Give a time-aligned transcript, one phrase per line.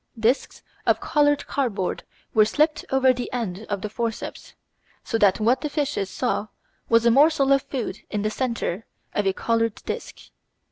[0.19, 4.55] Discs of coloured cardboard were slipped over the end of the forceps,
[5.03, 6.47] so that what the fishes saw
[6.89, 10.17] was a morsel of food in the centre of a coloured disc.